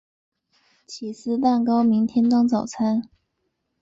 [0.87, 3.07] 起司蛋糕明天当早餐